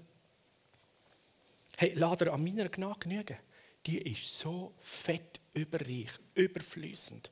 [1.77, 3.37] Hey, dir an meiner Gnade genügen.
[3.85, 7.31] Die ist so fett überreich, überfließend.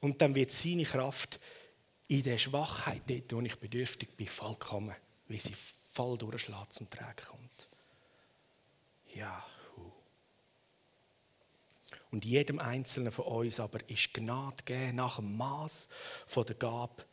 [0.00, 1.40] Und dann wird seine Kraft
[2.08, 4.94] in der Schwachheit, dort, wo ich bedürftig bin, vollkommen,
[5.28, 5.54] wie sie
[5.92, 7.68] voll durchschlägt zum Tragen kommt.
[9.14, 9.44] Ja.
[12.16, 15.86] Und jedem Einzelnen von uns aber ist Gnade gegeben nach dem Maß
[16.34, 17.04] der Gabe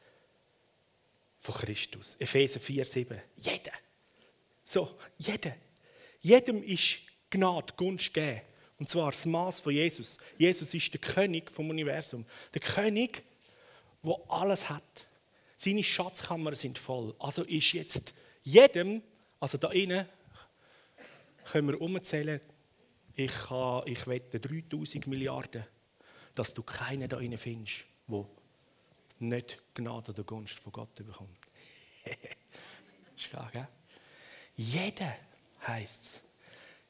[1.42, 2.16] von Christus.
[2.20, 3.22] Epheser 4, 7.
[3.36, 3.74] Jeder.
[4.64, 5.58] So, jeder.
[6.22, 8.44] Jedem ist Gnade, Gunst gegeben.
[8.80, 10.16] Und zwar das Maß von Jesus.
[10.38, 12.26] Jesus ist der König vom Universum.
[12.54, 13.26] Der König,
[14.04, 15.06] der alles hat.
[15.58, 17.14] Seine Schatzkammern sind voll.
[17.20, 19.04] Also ist jetzt jedem,
[19.42, 20.08] also da innen,
[21.52, 22.40] können wir umzählen,
[23.16, 23.32] ich,
[23.86, 25.66] ich wette 3000 Milliarden,
[26.36, 28.26] dass du keinen da innen findest, der
[29.20, 31.38] nicht Gnade oder Gunst von Gott bekommt.
[33.16, 33.68] ist klar, gell?
[34.56, 35.16] Jeder
[35.66, 36.24] heißt es.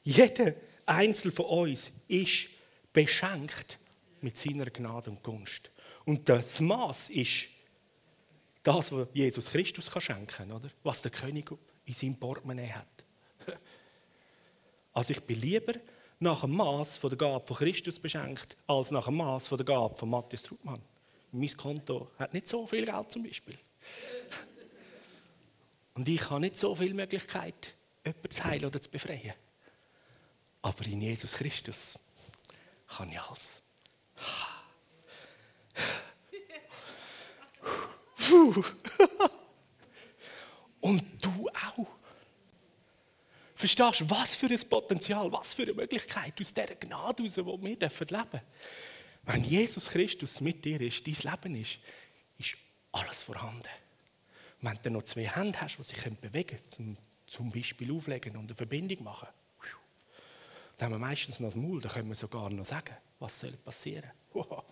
[0.02, 0.54] Jeder
[0.86, 2.48] Einzel von uns ist
[2.92, 3.78] beschenkt
[4.20, 5.70] mit seiner Gnade und Gunst.
[6.04, 7.48] Und das Maß ist
[8.62, 11.50] das, was Jesus Christus kann schenken kann, was der König
[11.84, 13.04] in seinem Portemonnaie hat.
[14.96, 15.72] Also ich bin lieber
[16.24, 20.10] nach dem Maß der Gabe von Christus beschenkt, als nach dem Maß der Gabe von
[20.10, 20.82] Matthias Trubmann.
[21.30, 23.54] Mein Konto hat nicht so viel Geld zum Beispiel.
[25.94, 29.34] Und ich habe nicht so viel Möglichkeit, jemanden zu heilen oder zu befreien.
[30.62, 31.96] Aber in Jesus Christus
[32.88, 33.62] kann ich alles.
[38.16, 38.64] Puh.
[43.64, 47.46] Verstehst du, was für ein Potenzial, was für eine Möglichkeit aus dieser Gnade heraus, die
[47.46, 48.40] wir leben dürfen.
[49.22, 51.78] Wenn Jesus Christus mit dir ist, dein Leben ist,
[52.36, 52.56] ist
[52.92, 53.66] alles vorhanden.
[54.60, 58.54] Wenn du noch zwei Hände hast, die sich bewegen können, zum Beispiel auflegen und eine
[58.54, 59.28] Verbindung machen,
[60.76, 63.52] dann haben wir meistens noch das Maul, dann können wir sogar noch sagen, was soll
[63.52, 64.10] passieren.
[64.34, 64.62] Wow.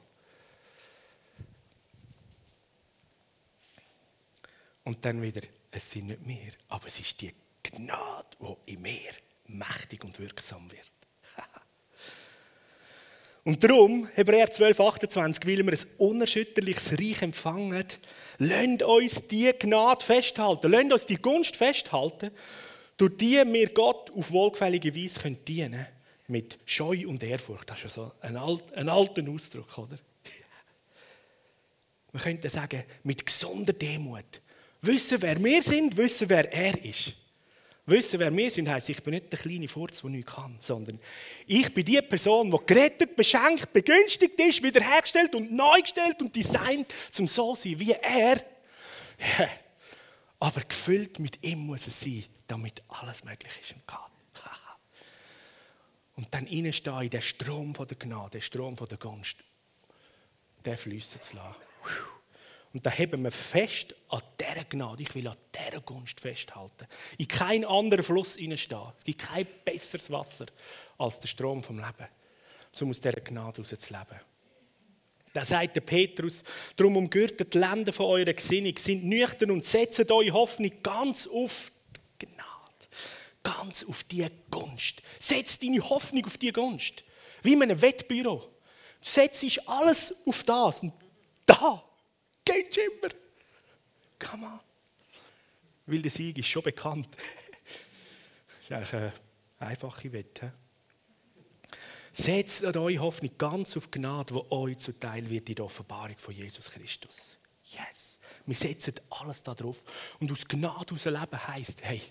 [4.85, 9.13] Und dann wieder, es sind nicht mehr, aber es ist die Gnade, die in mir
[9.47, 10.91] mächtig und wirksam wird.
[13.45, 17.85] und darum, Hebräer 12, 28, weil wir ein unerschütterliches Reich empfangen,
[18.39, 22.31] lasst uns die Gnade festhalten, lasst uns die Gunst festhalten,
[22.97, 25.87] durch die wir Gott auf wohlgefällige Weise dienen können,
[26.29, 27.69] mit Scheu und Ehrfurcht.
[27.71, 29.99] Das ist ja so ein, alt, ein alter Ausdruck, oder?
[32.13, 34.43] Man könnte sagen, mit gesunder Demut.
[34.83, 37.15] Wissen, wer wir sind, wissen, wer er ist.
[37.85, 41.01] Wissen, wer wir sind, heisst, ich bin nicht der kleine Furz, der nichts kann, sondern
[41.47, 46.95] ich bin die Person, die gerettet, beschenkt, begünstigt ist, wiederhergestellt und neu gestellt und designt,
[47.11, 48.37] zum so sein wie er.
[49.39, 49.49] Ja.
[50.39, 54.43] Aber gefüllt mit ihm muss es sein, damit alles möglich ist und geht.
[56.15, 59.37] Und dann reinstehen in den Strom der Gnade, den Strom der Gunst,
[60.65, 61.57] den fließen zu lassen.
[62.73, 65.03] Und da heben wir fest an dieser Gnade.
[65.03, 66.87] Ich will an dieser Gunst festhalten.
[67.19, 68.93] In keinen anderen Fluss hineinstehen.
[68.97, 70.47] Es gibt kein besseres Wasser
[70.99, 72.09] als der Strom vom Leben,
[72.81, 74.21] um aus dieser Gnade heraus zu leben.
[75.35, 76.43] Da sagt der Petrus,
[76.77, 81.73] darum umgürtet die Länder von eurer Gesinnung, sind nüchtern und setzt eure Hoffnung ganz auf
[82.21, 82.43] die Gnade.
[83.43, 85.03] Ganz auf die Gunst.
[85.19, 87.03] Setzt deine Hoffnung auf die Gunst.
[87.43, 88.47] Wie in einem Wettbüro.
[89.01, 90.83] Setzt alles auf das.
[90.83, 90.93] Und
[91.47, 91.83] da
[92.45, 93.09] Geht immer.
[94.19, 94.61] Come on.
[95.87, 97.09] Weil der Sieg ist schon bekannt.
[98.69, 99.13] das ist eigentlich eine
[99.59, 100.53] einfache Wette.
[102.13, 106.71] Setzt eure Hoffnung ganz auf Gnade, die euch zuteil wird in der Offenbarung von Jesus
[106.71, 107.39] Christus.
[107.65, 108.19] Yes.
[108.45, 109.83] Wir setzen alles darauf.
[110.21, 112.03] Und aus Gnade aus Leben heisst, hey,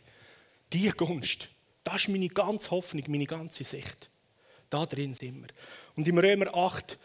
[0.73, 1.49] die Gunst,
[1.83, 4.09] das ist meine ganze Hoffnung, meine ganze Sicht.
[4.69, 5.49] Da drin sind wir.
[5.95, 6.97] Und im Römer 8,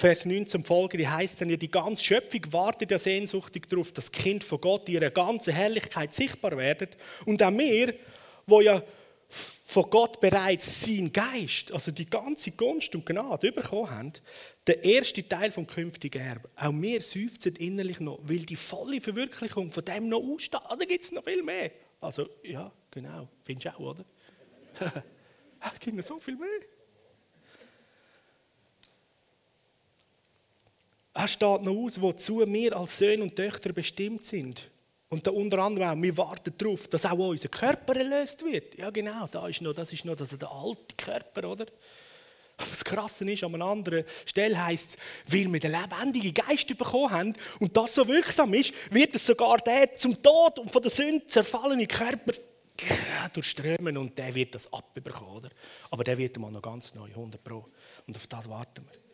[0.00, 4.42] Vers 19 folgende heißt dann ja, die ganze Schöpfung wartet ja sehnsüchtig darauf, dass Kind
[4.42, 6.88] von Gott in ihrer ganzen Herrlichkeit sichtbar werden.
[7.26, 7.94] Und auch wir,
[8.46, 8.82] wo ja
[9.28, 14.12] von Gott bereits sein Geist, also die ganze Gunst und Gnade bekommen haben,
[14.66, 16.48] der erste Teil vom künftigen Erbe.
[16.56, 20.62] Auch wir seufzen innerlich noch, weil die volle Verwirklichung von dem noch aussteht.
[20.64, 21.72] Ah, da gibt es noch viel mehr.
[22.00, 23.28] Also, ja, genau.
[23.44, 24.04] Findest du auch, oder?
[25.74, 26.79] es gibt noch so viel mehr.
[31.22, 34.70] Es steht noch aus, wozu wir als Söhne und Töchter bestimmt sind.
[35.08, 38.78] Und da unter anderem auch, wir warten darauf, dass auch unser Körper erlöst wird.
[38.78, 41.66] Ja genau, da ist noch, das ist noch das der alte Körper, oder?
[42.56, 44.90] Aber das Krasse ist, an einer anderen Stelle heisst
[45.26, 49.26] es, weil wir den lebendigen Geist bekommen haben und das so wirksam ist, wird es
[49.26, 52.32] sogar der zum Tod und von der Sünde zerfallene Körper
[53.32, 55.50] durchströmen und der wird das abbekommen, oder?
[55.90, 57.66] Aber der wird mal noch ganz neu, 100 Pro.
[58.06, 59.09] Und auf das warten wir.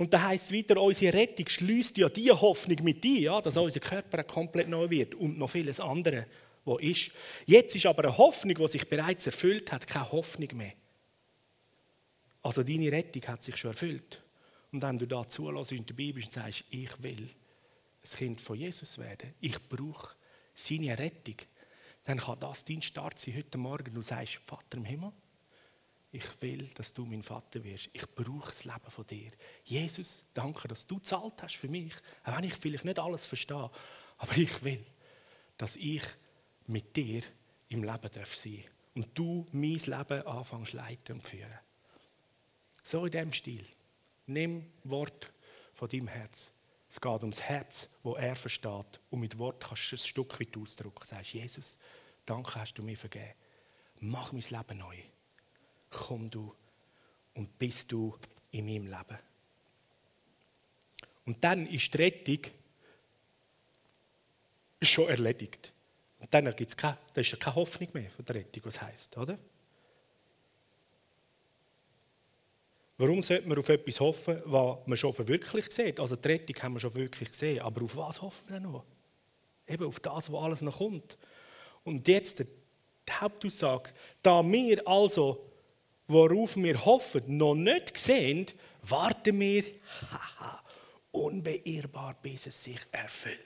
[0.00, 3.58] Und da heißt es weiter, unsere Rettung schließt ja die Hoffnung mit dir, ja, dass
[3.58, 6.26] unser Körper komplett neu wird und noch vieles andere,
[6.64, 7.10] wo ist.
[7.44, 10.72] Jetzt ist aber eine Hoffnung, die sich bereits erfüllt hat, keine Hoffnung mehr.
[12.40, 14.22] Also deine Rettung hat sich schon erfüllt.
[14.72, 17.28] Und wenn du da zulässt in der Bibel und sagst, ich will
[18.02, 20.16] ein Kind von Jesus werden, ich brauche
[20.54, 21.36] seine Rettung,
[22.04, 23.92] dann kann das dein Start sein heute Morgen.
[23.92, 25.12] Du sagst, Vater im Himmel,
[26.12, 27.88] ich will, dass du mein Vater wirst.
[27.92, 29.30] Ich brauche das Leben von dir.
[29.64, 31.94] Jesus, danke, dass du zahlt hast für mich.
[32.24, 33.70] Auch wenn ich vielleicht nicht alles verstehe.
[34.18, 34.84] Aber ich will,
[35.56, 36.02] dass ich
[36.66, 37.22] mit dir
[37.68, 41.58] im Leben darf sein Und du mein Leben anfängst leiten und führen.
[42.82, 43.64] So in dem Stil.
[44.26, 45.32] Nimm Wort
[45.74, 46.52] von deinem Herz.
[46.88, 49.00] Es geht ums Herz, wo er versteht.
[49.10, 51.06] Und mit Wort kannst du ein Stück weit ausdrücken.
[51.06, 51.78] Sagst, Jesus,
[52.26, 53.34] danke hast du mir vergeben.
[54.00, 54.96] Mach mein Leben neu
[55.90, 56.54] komm du
[57.34, 58.16] und bist du
[58.52, 59.18] in meinem Leben.
[61.26, 62.40] Und dann ist die Rettung
[64.82, 65.72] schon erledigt.
[66.18, 69.16] Und dann gibt's keine, da ist ja keine Hoffnung mehr von der Rettung, was heisst,
[69.16, 69.38] oder?
[72.98, 75.98] Warum sollte man auf etwas hoffen, was man schon verwirklicht sieht?
[75.98, 78.84] Also die Rettung haben wir schon wirklich gesehen, aber auf was hoffen wir noch?
[79.66, 81.16] Eben auf das, was alles noch kommt.
[81.82, 82.46] Und jetzt die
[83.10, 83.90] Hauptaussage,
[84.22, 85.49] da wir also
[86.10, 88.46] worauf wir hoffen, noch nicht sehen,
[88.82, 89.64] warten wir
[90.10, 90.62] haha,
[91.12, 93.38] unbeirrbar, bis es sich erfüllt.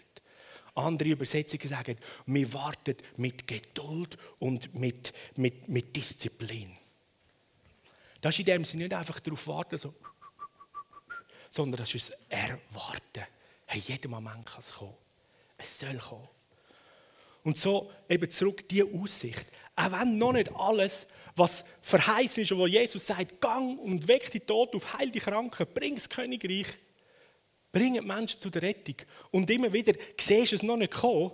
[0.75, 1.97] Andere Übersetzungen sagen,
[2.27, 6.77] wir warten mit Geduld und mit, mit, mit Disziplin.
[8.21, 9.95] Das ist in dem Sinne nicht einfach darauf warten, so,
[11.51, 13.25] sondern das ist ein Erwarten.
[13.67, 14.95] Hey, jeden Moment kann es kommen.
[15.57, 16.29] Es soll kommen.
[17.45, 19.47] Und so eben zurück diese Aussicht.
[19.77, 24.31] Auch wenn noch nicht alles, was verheißen ist und wo Jesus sagt, gang und weck
[24.31, 26.67] die Tod auf, heil die Kranken, bring das Königreich,
[27.71, 28.97] bring die Menschen zu der Rettung.
[29.31, 31.33] Und immer wieder siehst du es noch nicht kommen,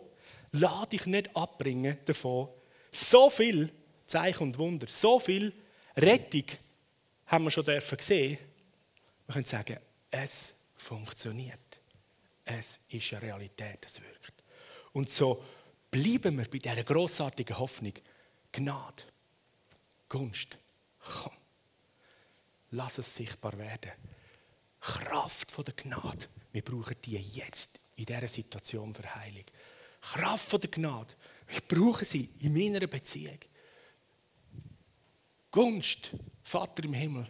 [0.52, 2.48] lass dich nicht abbringen davon.
[2.90, 3.72] So viel
[4.06, 5.52] Zeichen und Wunder, so viel
[5.96, 6.44] Rettung
[7.26, 8.38] haben wir schon dürfen sehen.
[9.26, 9.78] Wir können sagen,
[10.10, 11.58] es funktioniert.
[12.44, 14.42] Es ist eine Realität, es wirkt.
[14.92, 15.40] Und so
[15.90, 17.94] bleiben wir bei dieser großartigen Hoffnung.
[18.52, 19.02] Gnade,
[20.08, 20.58] Gunst,
[20.98, 21.32] komm,
[22.70, 23.92] lass es sichtbar werden.
[24.80, 29.44] Kraft von der Gnade, wir brauchen die jetzt in dieser Situation für Heilung.
[30.00, 31.14] Kraft von der Gnade,
[31.48, 33.38] ich brauche sie in meiner Beziehung.
[35.50, 37.26] Gunst, Vater im Himmel,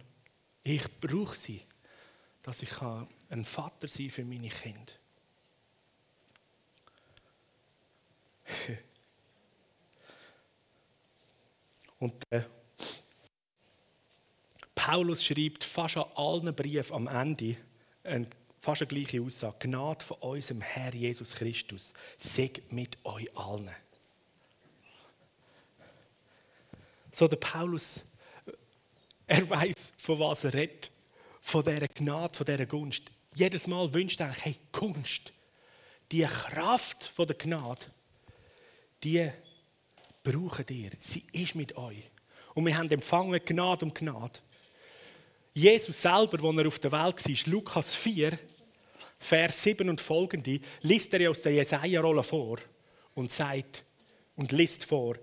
[0.63, 1.61] ich brauche sie,
[2.41, 4.93] dass ich ein Vater sein für meine Kinder.
[12.01, 12.41] Und äh,
[14.73, 17.55] Paulus schreibt fast an allen Briefen am Ende
[18.03, 18.25] eine
[18.59, 19.67] fast eine gleiche Aussage.
[19.67, 23.69] Gnade von unserem Herr Jesus Christus sei mit euch allen.
[27.11, 27.99] So der Paulus,
[29.27, 30.89] er weiß, von was er redet.
[31.39, 33.03] Von dieser Gnade, von dieser Gunst.
[33.35, 35.33] Jedes Mal wünscht er, hey, Gunst,
[36.11, 37.85] die Kraft von der Gnade,
[39.03, 39.31] die
[40.23, 40.91] brauchen ihr.
[40.99, 42.09] Sie ist mit euch.
[42.53, 44.39] Und wir haben empfangen Gnade um Gnade.
[45.53, 48.37] Jesus selber, als er auf der Welt war, Lukas 4,
[49.19, 52.57] Vers 7 und folgende, liest er aus der Jesaja-Rolle vor
[53.15, 53.83] und sagt
[54.35, 55.15] und liest vor,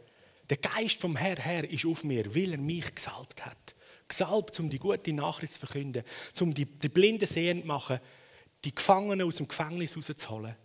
[0.48, 3.74] der Geist vom Herr her ist auf mir, weil er mich gesalbt hat.
[4.06, 6.04] Gesalbt, um die gute Nachricht zu verkünden,
[6.40, 8.00] um die, die Blinden sehend zu machen,
[8.64, 10.56] die Gefangenen aus dem Gefängnis rauszuholen,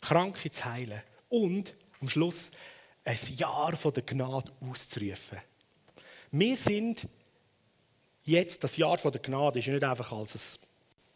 [0.00, 1.74] Kranke zu heilen und
[2.04, 2.50] am Schluss
[3.04, 5.38] ein Jahr von der Gnade auszurufen.
[6.30, 7.08] Wir sind
[8.24, 10.58] jetzt, das Jahr von der Gnade ist nicht einfach als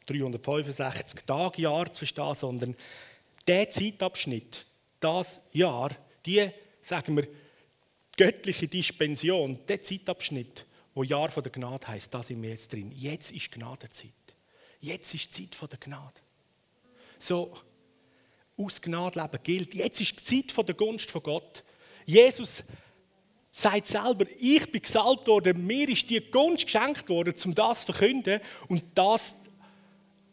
[0.09, 2.77] ein 365-Tage-Jahr zu verstehen, sondern
[3.47, 4.67] der Zeitabschnitt,
[5.01, 5.91] das Jahr,
[6.25, 7.29] die, sagen wir,
[8.17, 12.93] göttliche Dispension, der Zeitabschnitt, wo Jahr von der Gnade heißt, da sind wir jetzt drin.
[12.93, 14.13] Jetzt ist Gnadenzeit.
[14.81, 16.21] Jetzt ist die Zeit von der Gnade.
[17.19, 17.53] So,
[18.59, 19.75] aus Gnade leben gilt.
[19.75, 21.65] Jetzt ist die Zeit der Gunst von Gott.
[22.05, 22.65] Jesus
[23.53, 27.93] sagt selber, ich bin gesalbt worden, mir ist die Gunst geschenkt worden, um das zu
[27.93, 29.37] verkünden und das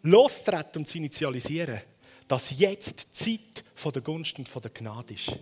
[0.03, 1.81] loszutreten und zu initialisieren,
[2.27, 5.37] dass jetzt die Zeit der Gunst und der Gnade ist.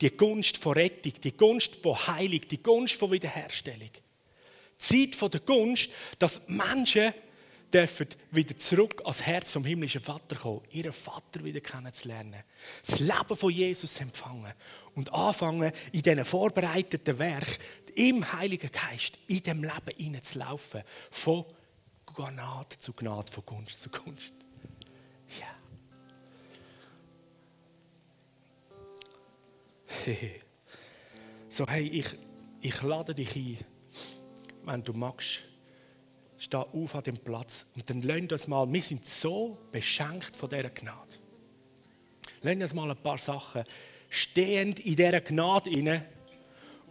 [0.00, 3.90] Die Gunst von Rettung, die Gunst von Heilung, die Gunst von Wiederherstellung.
[4.80, 7.14] Die Zeit der Gunst, dass Menschen
[7.72, 12.42] dürfen wieder zurück ans Herz vom himmlischen Vater kommen, ihren Vater wieder kennenzulernen,
[12.84, 14.52] das Leben von Jesus empfangen
[14.94, 17.58] und anfangen, in diesen vorbereiteten Werk
[17.94, 21.44] im Heiligen Geist in dem Leben hineinzulaufen, von
[22.06, 24.32] Gnade zu Gnade, von Gunst zu Gunst.
[25.40, 25.56] Ja.
[31.48, 32.06] So, hey, ich,
[32.62, 33.58] ich lade dich ein,
[34.64, 35.40] wenn du magst,
[36.42, 40.48] steh auf an dem Platz und dann lernen uns mal, wir sind so beschenkt von
[40.48, 41.16] dieser Gnade.
[42.42, 43.64] Lernen uns mal ein paar Sachen
[44.08, 46.04] stehend in dieser Gnade inne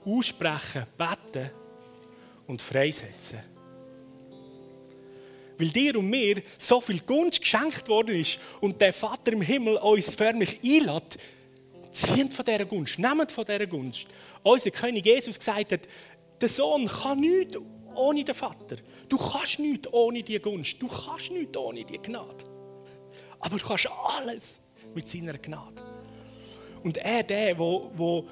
[0.06, 1.52] aussprechen, beten
[2.48, 3.40] und freisetzen.
[5.58, 9.76] Weil dir und mir so viel Gunst geschenkt worden ist und der Vater im Himmel
[9.76, 11.20] uns förmlich einlädt,
[11.92, 14.08] zieht von dieser Gunst, nehmt von dieser Gunst.
[14.44, 15.82] Unser König Jesus gesagt hat,
[16.40, 17.58] der Sohn kann nichts
[17.96, 18.78] ohne den Vater.
[19.08, 20.82] Du kannst nichts ohne die Gunst.
[20.82, 22.44] Du kannst nichts ohne die Gnade.
[23.40, 23.88] Aber du kannst
[24.18, 24.60] alles
[24.94, 25.82] mit seiner Gnade.
[26.84, 28.28] Und er, der, wo, wo,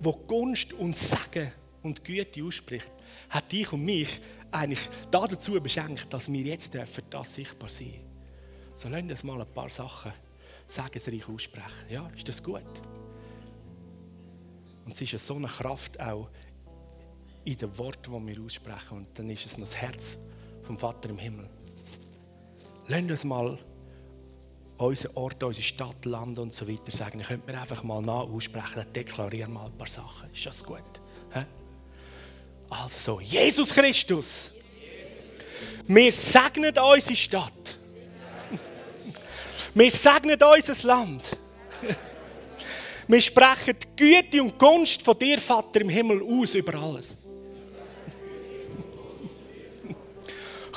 [0.00, 2.90] wo Gunst und Segen und Güte ausspricht,
[3.30, 4.20] hat dich und mich
[4.50, 4.80] eigentlich
[5.10, 8.00] dazu beschenkt, dass wir jetzt dürfen das sichtbar sein.
[8.74, 10.12] So lassen uns mal ein paar Sachen
[10.66, 11.90] segensreich aussprechen.
[11.90, 12.62] Ja, ist das gut?
[14.84, 16.28] Und es ist so eine Kraft auch
[17.48, 18.98] in den Worten, die wir aussprechen.
[18.98, 20.18] Und dann ist es noch das Herz
[20.62, 21.48] vom Vater im Himmel.
[22.88, 23.58] Lasst uns mal
[24.76, 27.20] unseren Ort, unsere Stadt, Land und so weiter sagen.
[27.20, 30.30] Ich könnte mir einfach mal nach aussprechen, deklarieren mal ein paar Sachen.
[30.30, 30.82] Ist das gut?
[32.68, 34.52] Also, Jesus Christus,
[35.86, 37.78] wir segnen unsere Stadt.
[39.74, 41.34] Wir segnen unser Land.
[43.08, 47.16] Wir sprechen die Güte und Gunst von dir, Vater im Himmel, aus über alles.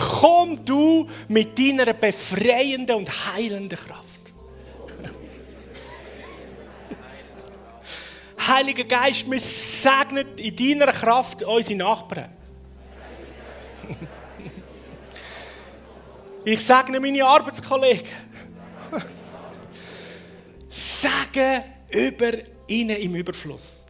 [0.09, 4.33] Komm du mit deiner befreienden und heilenden Kraft.
[8.47, 12.29] Heiliger Geist, wir segnen in deiner Kraft unsere Nachbarn.
[16.43, 18.07] Ich segne meine Arbeitskollegen.
[20.69, 22.31] Segen über
[22.67, 23.83] ihnen im Überfluss.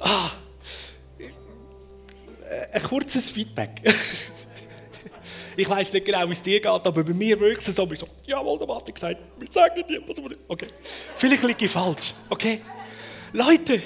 [0.00, 0.30] ah,
[2.72, 3.82] ein kurzes Feedback.
[5.56, 7.98] ich weiß nicht genau, wie es dir geht, aber bei mir wirkt es so, ich
[7.98, 10.66] so jawohl, der hat gesagt, wir sagen dir, was wir Okay.
[11.16, 12.60] Vielleicht liege ich falsch, okay?
[13.32, 13.80] Leute,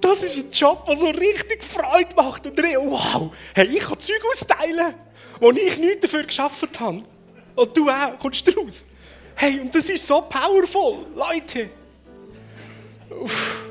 [0.00, 4.22] das ist ein Job, der so richtig Freude macht und wow, hey, ich kann Zeug
[4.30, 4.94] austeilen,
[5.40, 7.02] wo ich nichts dafür geschafft habe.
[7.54, 8.84] Und du auch, kommst du raus.
[9.36, 11.70] Hey, und das ist so powerful, Leute.
[13.10, 13.62] Uff.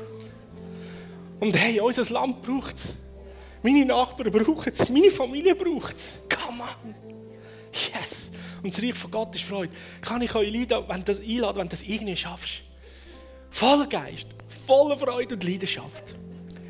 [1.40, 2.94] Und hey, unser Land braucht es.
[3.64, 6.18] Meine Nachbarn brauchen es, meine Familie braucht es.
[6.28, 6.94] Come on.
[7.72, 8.30] Yes.
[8.62, 9.72] Und das Reich von Gott ist Freude.
[10.02, 12.60] Kann ich euch einladen, wenn du das, einladen, wenn du das irgendwie schaffst?
[13.48, 14.26] Voller Geist,
[14.66, 16.14] voller Freude und Leidenschaft.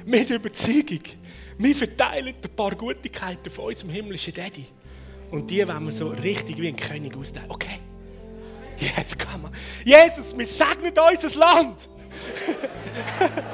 [0.04, 1.00] Mit Überzeugung.
[1.58, 4.66] Wir verteilen ein paar Gutigkeiten von unserem himmlischen Daddy.
[5.32, 7.50] Und die wollen wir so richtig wie ein König austeilen.
[7.50, 7.80] Okay?
[8.78, 9.52] Yes, come on.
[9.84, 11.88] Jesus, wir segnen unser Land.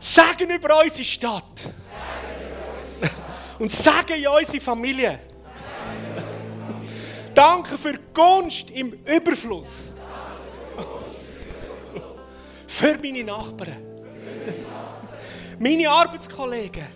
[0.00, 1.74] sagen über unsere Stadt.
[3.58, 5.18] Und sagen in unsere Familie.
[7.34, 9.92] Danke für Gunst im Überfluss.
[12.66, 13.76] Für meine Nachbarn.
[15.58, 16.86] Meine Arbeitskollegen.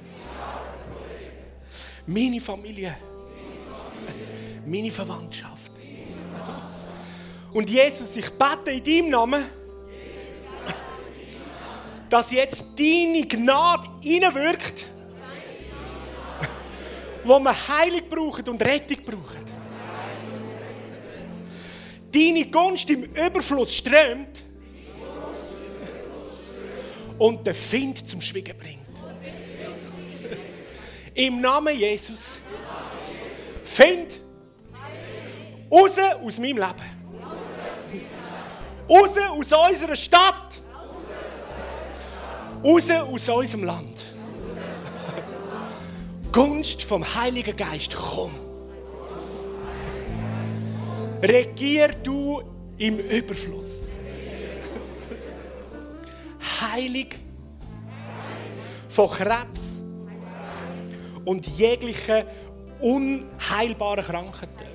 [2.07, 2.97] Meine Familie.
[4.67, 5.73] Meine Verwandtschaft.
[7.53, 9.45] Und Jesus, ich bete in deinem Namen,
[12.09, 14.87] dass jetzt deine Gnade hineinwirkt,
[17.25, 19.53] wo wir Heilung brauchen und Rettung brauchen
[22.13, 24.45] deine Gunst im Überfluss strömt
[27.19, 28.81] und den Find zum Schwiegen bringt.
[31.15, 32.39] Im Namen Jesus.
[33.65, 34.21] Find
[35.71, 37.03] raus aus meinem Leben.
[38.89, 40.61] Raus aus unserer Stadt.
[42.65, 44.12] Raus aus unserem Land.
[46.33, 48.33] Gunst vom Heiligen Geist, komm.
[51.23, 52.43] Regier du
[52.79, 53.83] im Überfluss.
[56.63, 57.19] Heilig
[58.89, 59.83] von Krebs
[61.27, 62.25] und jeglichen
[62.81, 64.67] unheilbaren Krankheiten.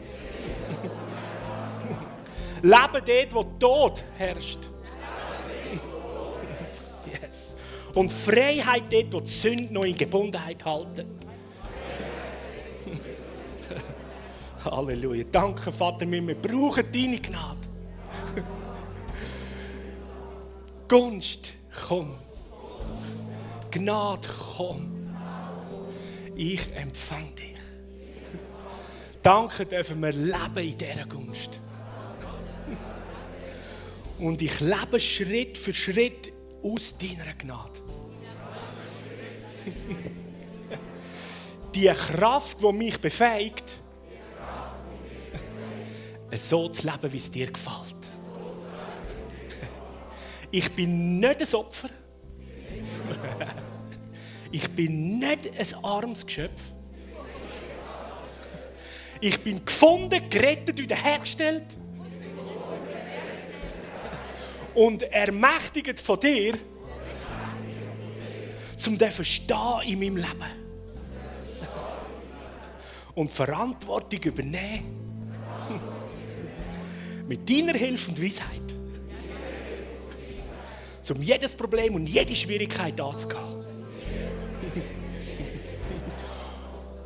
[2.62, 4.60] Leben dort, wo Tod herrscht.
[7.22, 7.56] Yes.
[7.96, 11.27] Und Freiheit dort, wo die Sünde noch in Gebundenheit halten.
[14.72, 15.26] Halleluja.
[15.32, 17.68] Danke, Vater, wir brauchen deine Gnade.
[20.88, 21.54] Gunst,
[21.88, 22.16] komm.
[23.72, 24.94] Gnade, komm.
[26.36, 27.58] Ich empfange dich.
[29.22, 31.60] Danke dürfen wir leben in dieser Gunst.
[34.20, 36.32] Und ich lebe Schritt für Schritt
[36.64, 37.82] aus deiner Gnade.
[41.76, 43.80] Die Kraft, die mich befähigt,
[46.36, 47.96] so zu leben, wie es dir gefällt.
[50.52, 51.90] Ich bin nicht ein Opfer.
[54.52, 56.62] Ich bin nicht ein armes Geschöpf.
[59.20, 61.76] Ich bin gefunden, gerettet, wiederhergestellt.
[64.74, 66.54] Und ermächtigt von dir,
[68.76, 70.68] zum zu stehen in meinem Leben.
[73.16, 75.07] Und Verantwortung übernehmen
[77.28, 78.76] mit deiner Hilfe und Weisheit,
[81.10, 83.42] um jedes Problem und jede Schwierigkeit anzugehen.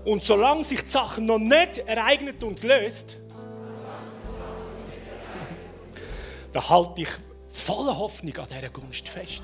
[0.03, 3.17] Und solange sich die Sache noch nicht ereignet und löst,
[6.53, 7.09] da halte ich
[7.47, 9.43] voller Hoffnung an dieser Gunst fest.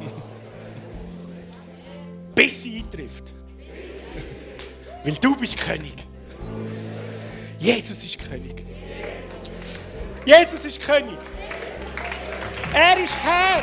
[2.34, 3.34] Bis sie eintrifft.
[5.04, 6.06] Weil du bist König.
[7.58, 8.64] Jesus ist König.
[10.26, 11.16] Jesus ist König.
[12.74, 13.62] Er ist Herr.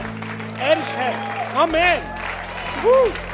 [0.66, 1.62] Er ist Herr.
[1.62, 2.02] Amen.
[2.82, 3.33] Woo.